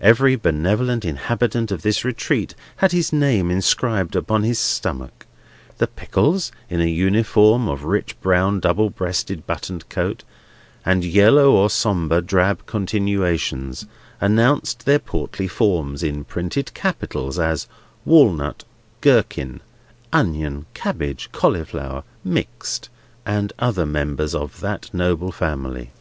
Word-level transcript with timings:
Every 0.00 0.34
benevolent 0.34 1.04
inhabitant 1.04 1.70
of 1.70 1.82
this 1.82 2.04
retreat 2.04 2.56
had 2.78 2.90
his 2.90 3.12
name 3.12 3.52
inscribed 3.52 4.16
upon 4.16 4.42
his 4.42 4.58
stomach. 4.58 5.26
The 5.78 5.86
pickles, 5.86 6.50
in 6.68 6.80
a 6.80 6.88
uniform 6.90 7.68
of 7.68 7.84
rich 7.84 8.20
brown 8.20 8.58
double 8.58 8.90
breasted 8.90 9.46
buttoned 9.46 9.88
coat, 9.88 10.24
and 10.84 11.04
yellow 11.04 11.52
or 11.52 11.70
sombre 11.70 12.20
drab 12.20 12.66
continuations, 12.66 13.86
announced 14.20 14.86
their 14.86 14.98
portly 14.98 15.46
forms, 15.46 16.02
in 16.02 16.24
printed 16.24 16.74
capitals, 16.74 17.38
as 17.38 17.68
Walnut, 18.04 18.64
Gherkin, 19.00 19.60
Onion, 20.12 20.66
Cabbage, 20.74 21.28
Cauliflower, 21.30 22.02
Mixed, 22.24 22.88
and 23.24 23.52
other 23.60 23.86
members 23.86 24.34
of 24.34 24.58
that 24.62 24.92
noble 24.92 25.30
family. 25.30 25.92